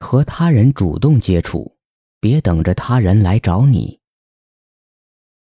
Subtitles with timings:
[0.00, 1.76] 和他人主动接触，
[2.20, 4.00] 别等着他人来找你。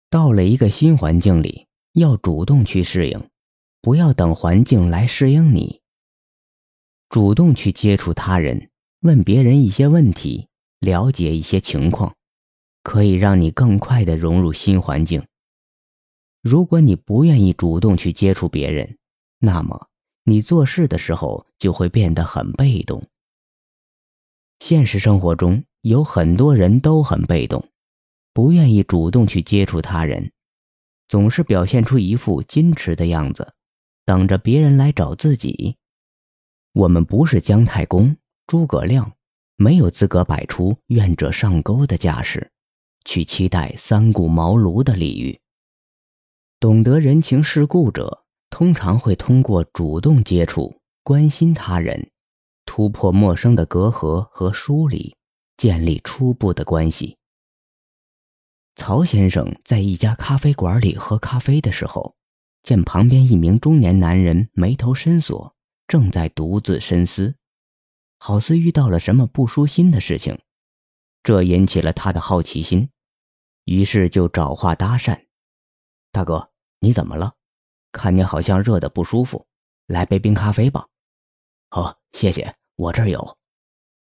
[0.08, 3.30] 到了一个新环境里，要主动去适应，
[3.80, 5.80] 不要等环境来适应你。
[7.10, 10.48] 主动去接触他人，问别人一些问题，
[10.80, 12.16] 了解一些情况，
[12.82, 15.24] 可以让你更快的融入新环境。
[16.40, 18.98] 如果你不愿意主动去接触别人，
[19.38, 19.88] 那么
[20.24, 23.04] 你做事的时候就会变得很被动。
[24.60, 27.66] 现实生活中有很多人都很被动，
[28.32, 30.30] 不愿意主动去接触他人，
[31.08, 33.54] 总是表现出一副矜持的样子，
[34.04, 35.76] 等着别人来找自己。
[36.72, 38.14] 我们不是姜太公、
[38.46, 39.10] 诸葛亮，
[39.56, 42.52] 没有资格摆出愿者上钩的架势，
[43.04, 45.40] 去期待三顾茅庐的礼遇。
[46.60, 52.10] 懂得人情世故者，通常会通过主动接触、关心他人，
[52.72, 55.16] 突破陌生的隔阂和疏离，
[55.56, 57.18] 建立初步的关系。
[58.76, 62.14] 曹先生在一家咖啡馆里喝咖啡的时候，
[62.62, 65.56] 见旁边一名中年男人眉头深锁。
[65.88, 67.34] 正在独自深思，
[68.18, 70.38] 好似遇到了什么不舒心的事情，
[71.24, 72.88] 这引起了他的好奇心，
[73.64, 75.24] 于是就找话搭讪
[76.12, 77.34] ：“大哥，你怎么了？
[77.90, 79.48] 看你好像热的不舒服，
[79.88, 80.86] 来杯冰咖啡吧。
[81.68, 83.36] ”“好，谢谢，我这儿有。”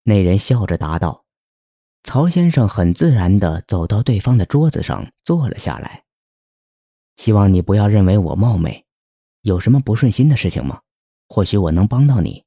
[0.04, 1.24] 那人笑着答道。
[2.04, 6.04] 曹先生很自然地走到对方的桌子上坐了下来。
[7.16, 8.86] “希望你不要认为我冒昧，
[9.42, 10.82] 有什么不顺心的事情吗？”
[11.30, 12.44] 或许我能帮到你。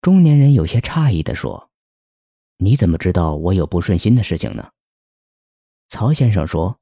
[0.00, 1.70] 中年人有些诧异地说
[2.58, 4.70] ：“你怎么知道我有不顺心的事情呢？”
[5.88, 6.80] 曹先生说：“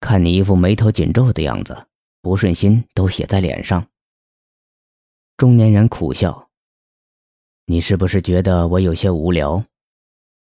[0.00, 1.86] 看你一副眉头紧皱的样子，
[2.20, 3.88] 不顺心都写在脸上。”
[5.38, 6.43] 中年人苦笑
[7.66, 9.64] ：“你是不是觉得我有些无聊？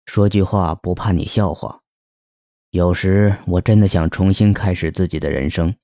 [0.06, 1.80] 说句话不怕你笑话。
[2.70, 5.74] 有时我真的想重新开始自己的人生，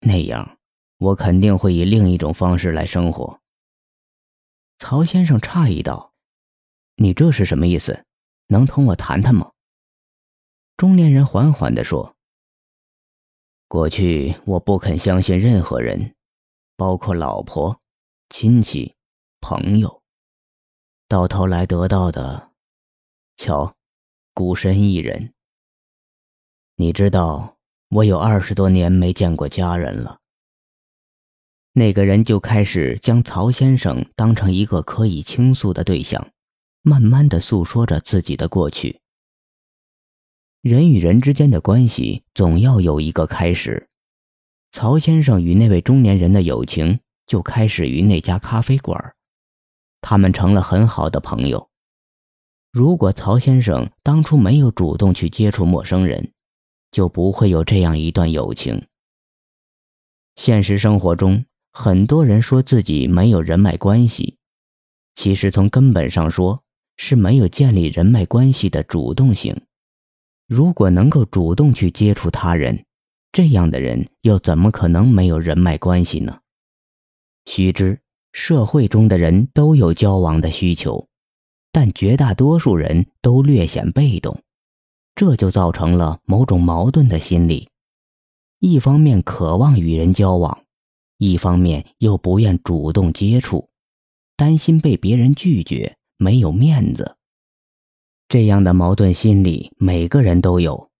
[0.00, 0.56] 那样。”
[1.00, 3.40] 我肯定会以另一种方式来生活。
[4.76, 6.12] 曹先生诧异道
[6.96, 8.04] ：“你这是什么意思？
[8.48, 9.50] 能同我谈谈吗？”
[10.76, 12.14] 中年人缓缓地说
[13.66, 16.14] ：“过去我不肯相信任何人，
[16.76, 17.80] 包括老婆、
[18.28, 18.94] 亲戚、
[19.40, 19.99] 朋友，
[21.10, 22.52] 到头来得到的，
[23.36, 23.74] 瞧，
[24.32, 25.34] 孤身一人。
[26.76, 27.56] 你知道，
[27.88, 30.20] 我有二十多年没见过家人了。”
[31.74, 36.30] 那个人就开始将曹先生当成一个可以倾诉的对象，
[36.82, 39.00] 慢慢的诉说着自己的过去。
[40.62, 43.88] 人与人之间的关系总要有一个开始，
[44.70, 49.16] 曹先生与那位中年人的友情就开始于那家咖啡馆，
[50.00, 51.68] 他们成了很好的朋友。
[52.72, 56.32] 如果曹先生当初没有主动去接触陌生人，
[56.90, 58.86] 就不会有这样一段友情。
[60.36, 61.44] 现实生活中。
[61.72, 64.38] 很多人说自己没有人脉关系，
[65.14, 66.64] 其实从根本上说
[66.96, 69.56] 是没有建立人脉关系的主动性。
[70.48, 72.84] 如果能够主动去接触他人，
[73.30, 76.40] 这样的人又怎么可能没有人脉关系呢？
[77.46, 78.00] 须知，
[78.32, 81.08] 社会中的人都有交往的需求，
[81.72, 84.42] 但绝大多数人都略显被动，
[85.14, 87.68] 这就造成了某种矛盾的心理：
[88.58, 90.64] 一方面渴望与人交往。
[91.18, 93.68] 一方面又不愿主动接触，
[94.36, 97.16] 担心被别人拒绝，没有面子。
[98.26, 100.90] 这样的矛盾心理每个人都有，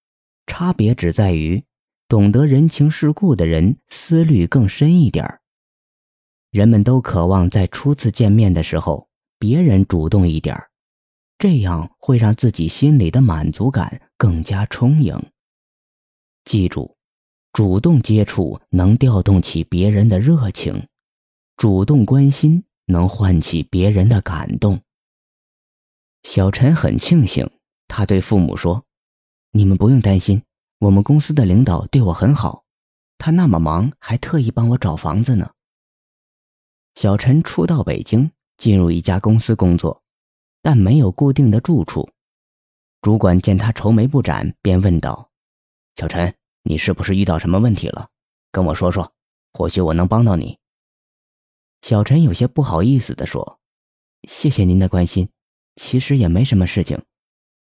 [0.47, 1.65] 差别只在于
[2.07, 5.40] 懂得人情世故的人思虑更深一点儿。
[6.51, 10.71] 人们都渴望在初次见面的时候别人主动一点儿，
[11.39, 15.21] 这样会让自己心里的满足感更加充盈。
[16.45, 16.97] 记住。
[17.53, 20.87] 主动接触能调动起别人的热情，
[21.57, 24.81] 主动关心能唤起别人的感动。
[26.23, 27.51] 小陈很庆幸，
[27.89, 28.85] 他对父母说
[29.51, 30.41] ：“你们不用担心，
[30.79, 32.63] 我们公司的领导对我很好，
[33.19, 35.51] 他那么忙还特意帮我找房子呢。”
[37.01, 40.03] 小陈初到北京，进入一家公司工作，
[40.61, 42.07] 但没有固定的住处。
[43.01, 45.31] 主管见他愁眉不展，便问道
[45.97, 48.11] ：“小陈。”你是不是遇到什么问题了？
[48.53, 49.15] 跟我说说，
[49.55, 50.59] 或许我能帮到你。
[51.81, 53.59] 小陈有些不好意思地说
[54.29, 55.31] ：“谢谢您的关心，
[55.77, 57.03] 其实也没什么事情，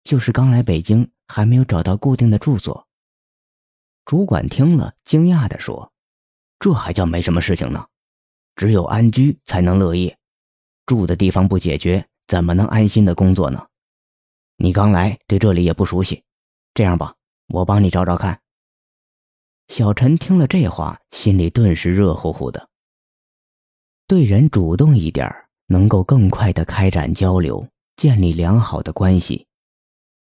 [0.03, 2.89] 就是刚来北京，还没有找到固定的住所。”
[4.05, 5.93] 主管听了，惊讶地说
[6.59, 7.87] ：“这还叫没什么事情呢？
[8.59, 10.19] 只有安居才能乐业，
[10.85, 13.65] 住的地方不解决，怎么能安心的工作呢？
[14.57, 16.25] 你刚来，对这里也不熟悉。
[16.75, 17.15] 这样吧，
[17.47, 18.41] 我帮你找找看。
[19.69, 22.69] 小陈听了这话，心里顿时热乎乎的。
[24.09, 25.33] 对人主动一点
[25.69, 27.65] 能够更快的开展交流，
[27.95, 29.47] 建立良好的关系。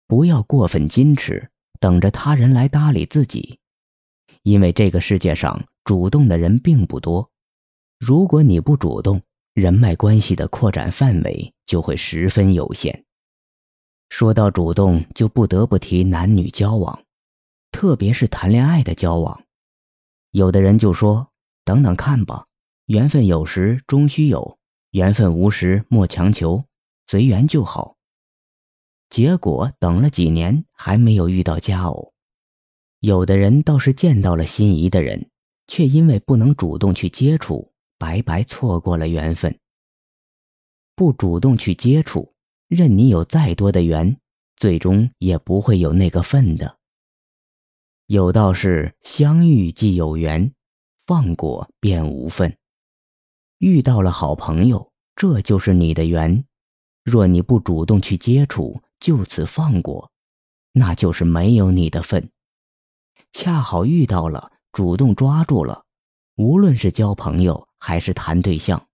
[0.06, 3.58] 不要过分矜持，等着他人来搭理自己，
[4.44, 7.31] 因为这个世界上主动的人并不多。
[8.04, 9.22] 如果你不主动，
[9.54, 13.04] 人脉关系的扩展范围就会十分有限。
[14.08, 17.04] 说到主动，就不得不提男女交往，
[17.70, 19.44] 特别是谈恋爱的交往。
[20.32, 21.28] 有的人就说
[21.64, 22.46] ：“等等看吧，
[22.86, 24.58] 缘分有时终须有，
[24.90, 26.64] 缘分无时莫强求，
[27.06, 27.94] 随缘就好。”
[29.10, 32.12] 结果等了几年还没有遇到佳偶。
[32.98, 35.30] 有的人倒是见到了心仪的人，
[35.68, 37.71] 却因为不能主动去接触，
[38.02, 39.56] 白白错过了缘分。
[40.96, 42.34] 不主动去接触。
[42.66, 44.18] 任你有再多的缘，
[44.56, 46.78] 最终也不会有那个份的。
[48.06, 50.52] 有道是：相遇即有缘，
[51.06, 52.56] 放过便无份。
[53.58, 56.44] 遇到了好朋友，这就是你的缘。
[57.04, 60.10] 若你不主动去接触，就此放过，
[60.72, 62.30] 那就是没有你的份。
[63.32, 65.84] 恰好遇到了，主动抓住了，
[66.36, 68.86] 无论是交朋友还是谈对象，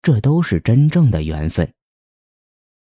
[0.00, 1.70] 这都是真正的缘分。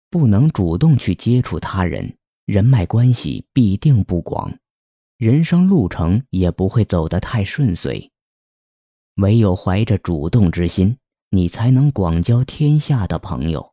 [0.09, 4.57] 不能主动去接触他人，人脉关系必定不广，
[5.17, 8.09] 人生路程也不会走得太顺遂。
[9.15, 10.97] 唯有怀着主动之心，
[11.31, 13.70] 你才能广交天下的朋友。